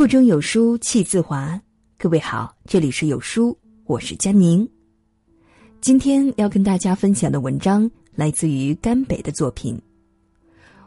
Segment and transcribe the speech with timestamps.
[0.00, 1.60] 腹中有书气自华。
[1.98, 4.66] 各位好，这里是有书，我是佳宁。
[5.82, 9.76] 今天要跟大家分享的文章来自于甘北的作品《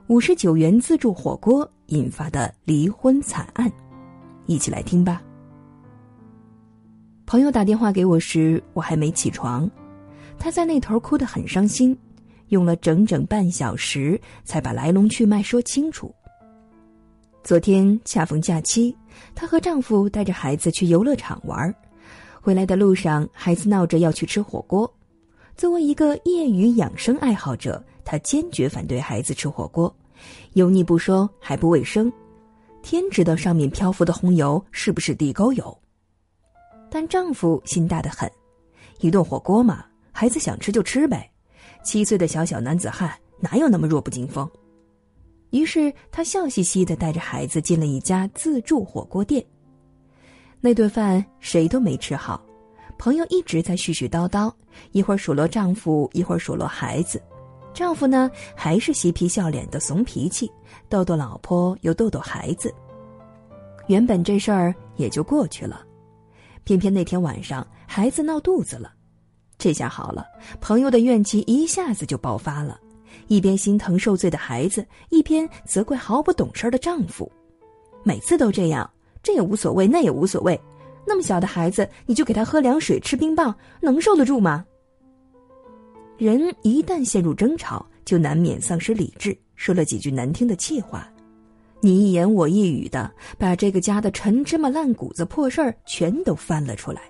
[0.08, 3.70] 五十九元自助火锅引发的离婚惨案》，
[4.48, 5.22] 一起来听吧。
[7.28, 9.70] 朋友打电话给我时，我还没起床，
[10.40, 11.96] 他在那头哭得很伤心，
[12.48, 16.12] 用了整整半小时才把来龙去脉说清楚。
[17.44, 18.96] 昨天恰逢假期，
[19.36, 21.76] 她和丈夫带着孩子去游乐场玩，
[22.40, 24.92] 回来的路上，孩子闹着要去吃火锅。
[25.58, 29.94] 作为一个业余养生爱好者，她坚决反对孩子吃火锅，
[30.54, 32.10] 油腻不说，还不卫生，
[32.82, 35.78] 天知道上面漂浮的红油是不是地沟油。
[36.90, 38.32] 但丈夫心大的很，
[39.02, 41.30] 一顿火锅嘛，孩子想吃就吃呗，
[41.84, 44.50] 七岁的小小男子汉哪有那么弱不禁风？
[45.54, 49.46] 于是他笑嘻嘻的带着孩子进了一家自助火锅店。
[50.60, 52.44] 那顿饭谁都没吃好，
[52.98, 54.52] 朋友一直在絮絮叨叨，
[54.94, 57.22] 一会儿数落丈夫，一会儿数落孩子。
[57.72, 60.52] 丈夫呢，还是嬉皮笑脸的怂脾气，
[60.90, 62.74] 逗逗老婆又逗逗孩子。
[63.86, 65.86] 原本这事儿也就过去了，
[66.64, 68.92] 偏偏那天晚上孩子闹肚子了，
[69.60, 70.26] 这下好了，
[70.60, 72.80] 朋友的怨气一下子就爆发了。
[73.28, 77.32] 一边心疼受罪的孩子，一边责怪毫不懂事的丈夫。
[78.04, 78.90] 每次都这样，
[79.22, 80.60] 这也无所谓，那也无所谓。
[81.06, 84.66] 那么小的孩子，你就给他喝凉水、吃冰棒，能受得住吗？
[86.18, 91.10] 人一旦陷入争吵，就难免丧失理智，说了几句难听的气话，
[91.82, 97.02] 你一言我一语的，把这个家的陈芝麻烂谷子破事儿全都翻了出来，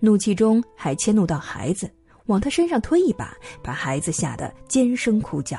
[0.00, 1.88] 怒气中还迁怒到孩子。
[2.26, 5.58] 往他身上推一把，把孩子吓得尖声哭叫。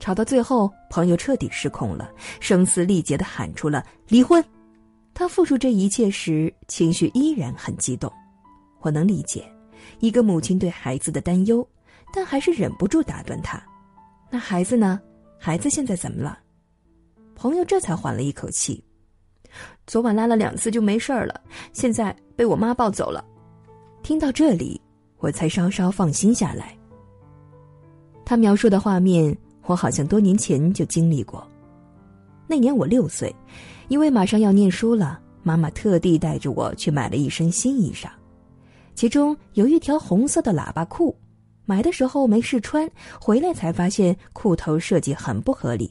[0.00, 4.44] 吵到最后，朋友彻底失控了，声嘶力竭的喊出了离婚。
[5.14, 8.12] 他复述这一切时，情绪依然很激动。
[8.80, 9.44] 我能理解
[10.00, 11.64] 一个母亲对孩子的担忧，
[12.12, 13.62] 但还是忍不住打断他
[14.28, 15.00] ：“那孩子呢？
[15.38, 16.38] 孩子现在怎么了？”
[17.36, 18.82] 朋友这才缓了一口气
[19.86, 21.40] ：“昨晚拉了两次就没事了，
[21.72, 23.24] 现在被我妈抱走了。”
[24.02, 24.80] 听到这里。
[25.22, 26.76] 我才稍稍放心下来。
[28.24, 29.34] 他描述的画面，
[29.66, 31.46] 我好像多年前就经历过。
[32.48, 33.34] 那年我六岁，
[33.86, 38.08] 因为马上要念书了，妈妈特地带着我去买了一身新衣裳，
[38.94, 41.16] 其中有一条红色的喇叭裤。
[41.64, 42.90] 买的时候没试穿，
[43.20, 45.88] 回来才发现裤头设计很不合理，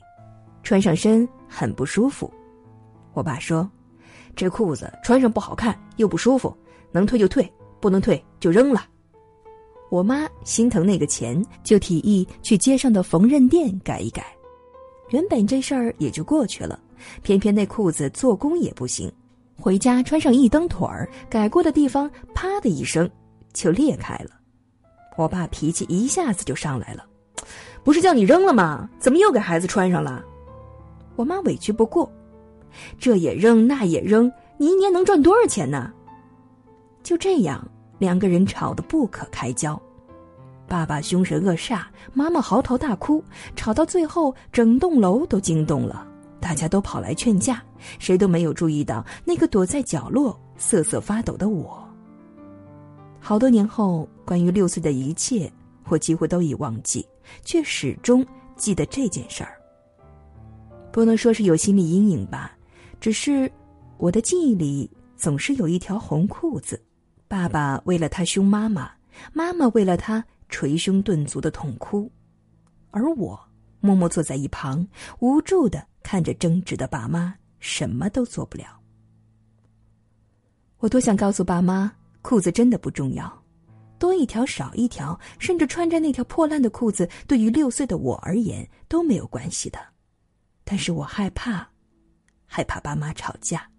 [0.61, 2.29] 穿上身很不舒服。
[3.13, 3.67] 我爸说
[4.35, 6.55] ：“这裤子穿上不好看又不舒服，
[6.91, 7.49] 能退就退，
[7.79, 8.85] 不能退就扔了。”
[9.91, 14.25] 我妈心疼那个钱，就提议去街上的缝纫店改一改。
[15.09, 16.79] 原本这事儿也就过去了，
[17.21, 19.11] 偏偏那裤子做工也不行，
[19.59, 23.07] 回家穿上一蹬腿儿，改过的地方啪的一声
[23.51, 24.31] 就裂开了。
[25.17, 27.05] 我爸脾气一下子就上来了
[27.83, 28.89] ：“不是叫你扔了吗？
[28.97, 30.23] 怎么又给孩子穿上了？”
[31.17, 32.09] 我妈委屈不过
[32.97, 35.91] ：“这也扔，那也扔，你一年能赚多少钱呢？”
[37.03, 37.69] 就这样。
[38.01, 39.79] 两个人吵得不可开交，
[40.67, 41.83] 爸爸凶神恶煞，
[42.15, 43.23] 妈妈嚎啕大哭，
[43.55, 46.03] 吵到最后，整栋楼都惊动了，
[46.39, 47.63] 大家都跑来劝架，
[47.99, 51.87] 谁都没有注意到那个躲在角落瑟瑟发抖的我。
[53.19, 55.47] 好多年后，关于六岁的一切，
[55.87, 57.07] 我几乎都已忘记，
[57.43, 58.25] 却始终
[58.55, 59.53] 记得这件事儿。
[60.91, 62.57] 不能说是有心理阴影吧，
[62.99, 63.49] 只是
[63.99, 66.81] 我的记忆里总是有一条红裤子。
[67.31, 68.91] 爸爸为了他凶妈妈，
[69.31, 72.11] 妈妈为了他捶胸顿足的痛哭，
[72.89, 73.39] 而我
[73.79, 74.85] 默默坐在一旁，
[75.19, 78.77] 无助的看着争执的爸妈，什么都做不了。
[80.79, 81.89] 我多想告诉爸妈，
[82.21, 83.41] 裤子真的不重要，
[83.97, 89.79] 多一条少一条，甚至穿着那条破烂的裤子，对于六岁的我而言都没有关系的。
[90.65, 91.65] 但是我害怕，
[92.45, 93.71] 害怕爸妈吵架。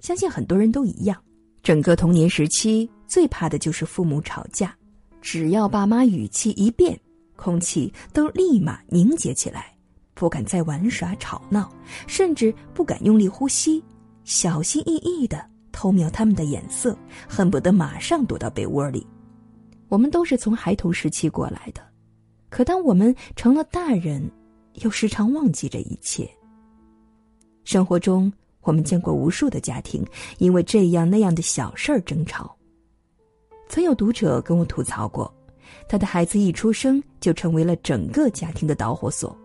[0.00, 1.22] 相信很多人都一样。
[1.62, 4.74] 整个童年时期，最怕的就是父母吵架。
[5.20, 6.98] 只要爸妈语气一变，
[7.36, 9.76] 空气都立马凝结起来，
[10.14, 11.70] 不敢再玩耍吵闹，
[12.06, 13.82] 甚至不敢用力呼吸，
[14.24, 16.96] 小心翼翼的偷瞄他们的眼色，
[17.28, 19.06] 恨不得马上躲到被窝里。
[19.88, 21.86] 我们都是从孩童时期过来的，
[22.48, 24.30] 可当我们成了大人，
[24.76, 26.26] 又时常忘记这一切。
[27.64, 28.32] 生活中。
[28.62, 30.04] 我们见过无数的家庭
[30.38, 32.54] 因为这样那样的小事儿争吵。
[33.68, 35.32] 曾有读者跟我吐槽过，
[35.88, 39.36] 他的孩子一出生就成为了整个家庭的导火索，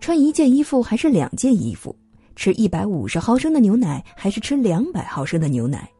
[0.00, 1.94] 穿一件衣服还是两件衣服，
[2.36, 5.90] 吃一百五十毫升的牛奶还是吃两百毫升的牛奶？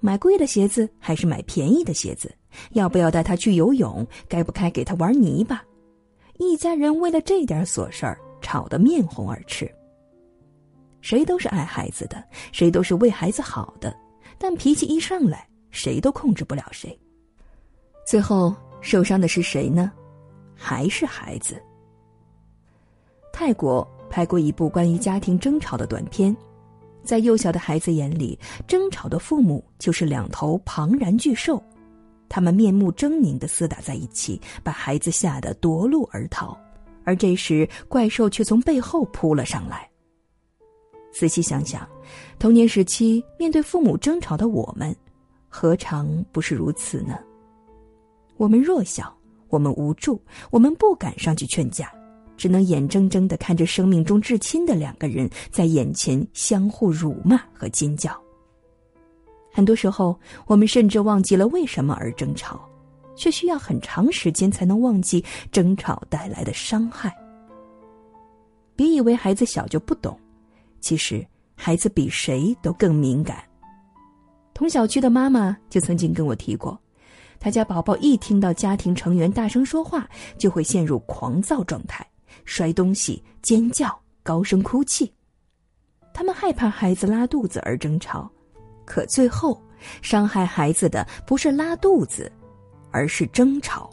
[0.00, 2.34] 买贵的鞋子还是买便宜的鞋子？
[2.72, 4.04] 要不要带他去游泳？
[4.28, 5.62] 该不该给他玩泥巴？
[6.38, 9.70] 一家人为了这点琐事儿吵得面红耳赤。
[11.00, 13.94] 谁都是爱孩子的，谁都是为孩子好的，
[14.38, 16.98] 但脾气一上来，谁都控制不了谁。
[18.06, 19.90] 最后受伤的是谁呢？
[20.54, 21.60] 还是孩子。
[23.32, 26.36] 泰国拍过一部关于家庭争吵的短片，
[27.02, 31.62] 在幼小的孩子眼里，争吵的父母就是两头庞然巨兽，
[32.28, 36.58] 他们面目狰狞的厮打在一起，把孩子吓得夺路而逃，
[37.04, 39.89] 而这时怪兽却从背后扑了上来。
[41.12, 41.86] 仔细想想，
[42.38, 44.94] 童年时期面对父母争吵的我们，
[45.48, 47.18] 何尝不是如此呢？
[48.36, 49.14] 我们弱小，
[49.48, 50.20] 我们无助，
[50.50, 51.92] 我们不敢上去劝架，
[52.36, 58.18] 只能眼睁睁的看着生命中至亲的两个人在眼前相互辱骂和尖叫。
[59.52, 62.66] 很多时候，我们甚至忘记了为什么而争吵，
[63.16, 67.12] 却需要很长时间才能忘记争吵带来的伤害。
[68.76, 70.18] 别以为孩子小就不懂。
[70.80, 73.42] 其实，孩子比谁都更敏感。
[74.54, 76.78] 同小区的妈妈就曾经跟我提过，
[77.38, 82.06] 他家宝宝一听到家庭成员大声说话，就会陷入狂躁状态，
[82.44, 85.10] 摔东西、尖叫、高声哭泣。
[86.12, 88.30] 他们害怕孩子拉肚子而争吵，
[88.84, 89.58] 可最后
[90.02, 92.30] 伤害孩子的不是拉肚子，
[92.90, 93.88] 而是争吵。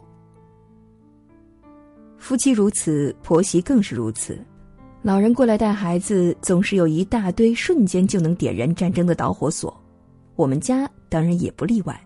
[2.18, 4.44] 夫妻如此，婆媳更是如此。
[5.03, 9.73] 老人过来带孩子，总是有一大堆瞬间就能点燃战争的导火索。
[10.35, 11.99] 我们家当然也不例外。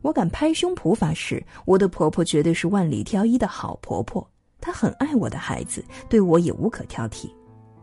[0.00, 4.26] 我敢拍胸脯发誓，我的婆婆绝对是万里挑一的好婆婆。
[4.60, 7.28] 她很爱我的孩子，对我也无可挑剔。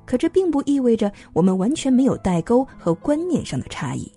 [0.06, 4.12] 可这并不意味着我们完全没有代沟和观念上的差异。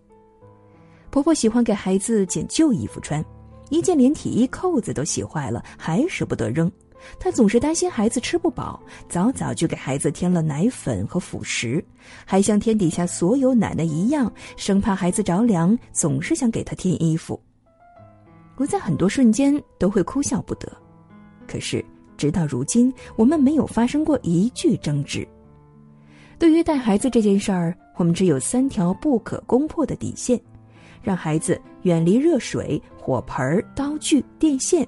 [1.11, 3.23] 婆婆喜欢给孩子捡旧衣服穿，
[3.69, 6.71] 一件连体衣扣子都洗坏了，还舍不得扔。
[7.19, 11.85] 他总是担心孩子吃不饱，早早就给孩子添了奶粉和辅食，
[12.25, 17.41] 还像天底下所有奶奶一样，生怕孩子着凉，总是想给他添衣服。
[18.57, 20.71] 我在很多瞬间都会哭笑不得，
[21.47, 21.85] 可是
[22.17, 25.27] 直到如今，我们没有发生过一句争执。
[26.39, 30.41] 对于带孩子这件事儿，我们只有三条不可攻破的底线：
[31.03, 34.87] 让孩子远离热水、火盆、刀具、电线。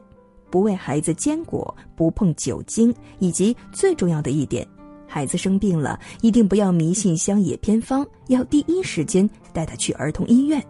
[0.53, 4.69] 不喂孩子坚果，不碰酒精，以及最重要的一点，
[5.09, 10.63] 孩子生病了，一定不要迷信乡野偏方，要第一时间带他去儿童医院。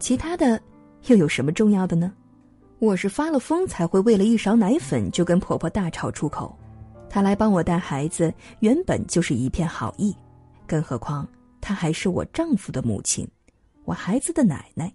[0.00, 0.60] 其他的
[1.06, 2.12] 又有什么重要的呢？
[2.80, 6.52] 我是发了疯才会为了一勺奶粉就跟婆婆大吵出口。
[7.08, 10.12] 她来帮我带孩子，原本就是一片好意，
[10.66, 11.24] 更何况
[11.60, 13.24] 她还是我丈夫的母亲，
[13.84, 14.92] 我孩子的奶奶，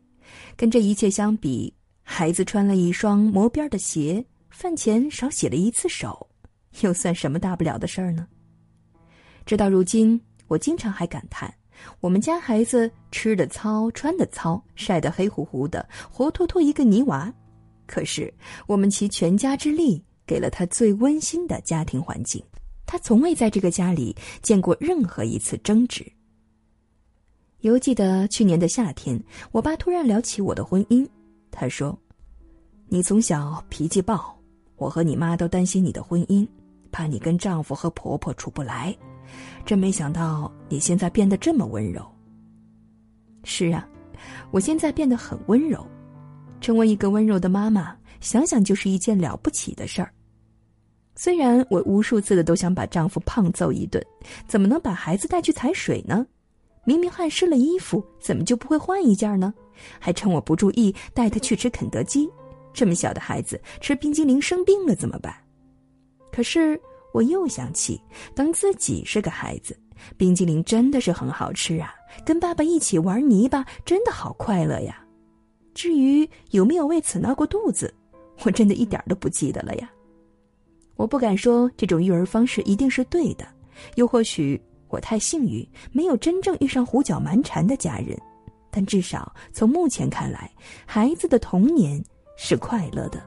[0.58, 1.74] 跟这一切相比。
[2.10, 6.26] 孩子穿了一双磨边的鞋，饭前少洗了一次手，
[6.80, 8.26] 又算什么大不了的事儿呢？
[9.46, 11.54] 直到如今，我经常还感叹，
[12.00, 17.32] 我们家孩子吃的糙，穿的糙，晒得黑乎乎的，活脱脱一个泥娃。
[17.86, 18.34] 可是
[18.68, 22.42] 我们齐全家之力，给了他最温馨的家庭环境，
[22.86, 26.10] 他从未在这个家里见过任何一次争执。
[27.60, 29.22] 犹记得去年的夏天，
[29.52, 31.06] 我爸突然聊起我的婚姻。
[31.60, 31.98] 他说
[32.88, 34.38] ：“你从小脾气暴，
[34.76, 36.48] 我和你妈都担心你的婚姻，
[36.92, 38.96] 怕你跟丈夫和婆婆处不来。
[39.66, 42.06] 真没想到你现在变得这么温柔。”
[43.44, 43.90] 是啊，
[44.52, 45.84] 我现在变得很温柔，
[46.62, 50.14] 成为一个温柔的妈妈，想想就是一件了不起的事儿。
[51.16, 54.00] 虽然我无数次的都想把丈夫胖揍一顿，
[54.48, 56.24] 怎么能把孩子带去踩水呢？
[56.88, 59.54] 明明汗湿了衣服，怎么就不会换一件呢？
[60.00, 62.30] 还趁我不注意带他去吃肯德基，
[62.74, 65.36] 这么小的孩子吃冰激凌生病了怎么办？
[66.32, 66.80] 可是
[67.14, 68.02] 我又想起，
[68.34, 69.78] 当自己是个孩子，
[70.16, 71.94] 冰激凌真的是很好吃啊！
[72.26, 75.04] 跟爸爸一起玩泥巴，真的好快乐呀。
[75.74, 77.94] 至于有没有为此闹过肚子，
[78.46, 79.92] 我真的一点都不记得了呀。
[80.96, 83.46] 我不敢说这种育儿方式一定是对的，
[83.96, 88.18] 又或许我太幸运，没有真正遇上胡搅蛮缠的家人。
[88.70, 90.52] 但至少从目前看来，
[90.86, 92.04] 孩子的童年
[92.36, 93.22] 是快乐的。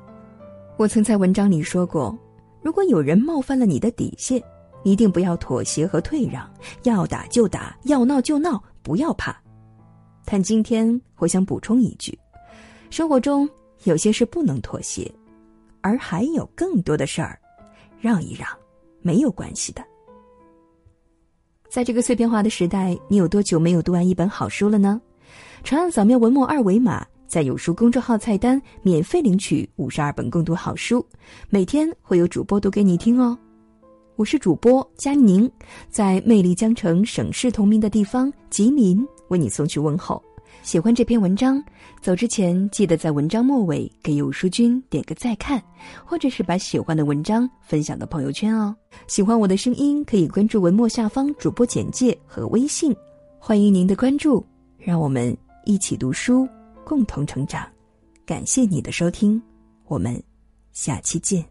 [0.76, 2.16] 我曾在文章里说过，
[2.62, 4.42] 如果有人冒犯了你的底线，
[4.84, 6.48] 一定不要妥协和退让，
[6.84, 9.36] 要打就打，要闹就闹，不要怕。
[10.24, 12.16] 但今天我想补充一句：
[12.88, 13.48] 生活中
[13.84, 15.10] 有些事不能妥协，
[15.80, 17.38] 而还有更多的事儿，
[17.98, 18.48] 让一让，
[19.02, 19.84] 没有关系的。
[21.70, 25.00] 在这个碎片化的时代，你有多久没有读完一本好书了呢？
[25.62, 31.06] 长按扫描文末二维码，在有书公众号菜单免费领取五十二本共读好书，
[31.48, 33.38] 每天会有主播读给你听哦。
[34.16, 35.48] 我是主播佳宁，
[35.88, 40.20] 在魅力江城、省市同名的地方吉林为你送去问候。
[40.62, 41.62] 喜欢这篇文章，
[42.00, 45.62] 走之前记得在文章末尾给有书君点个再看，
[46.04, 48.75] 或者是把喜欢的文章分享到朋友圈哦。
[49.07, 52.95] 喜欢我的声音，可以关注文末下方主播简介和微信，
[53.38, 54.45] 欢迎您的关注，
[54.78, 56.47] 让我们一起读书，
[56.85, 57.66] 共同成长。
[58.26, 59.42] 感谢你的收听，
[59.87, 60.23] 我们
[60.73, 61.50] 下期见。